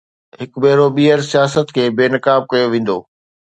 هڪ 0.39 0.51
ڀيرو 0.63 0.87
ٻيهر 0.95 1.19
سياست 1.31 1.67
کي 1.75 1.83
بي 1.97 2.05
نقاب 2.13 2.41
ڪيو 2.51 2.65
ويندو؟ 2.71 2.97